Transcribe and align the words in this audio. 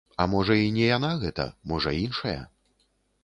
А 0.23 0.25
можа 0.29 0.55
і 0.61 0.69
не 0.77 0.87
яна 0.97 1.11
гэта, 1.23 1.45
можа 1.71 1.93
іншая. 2.05 2.39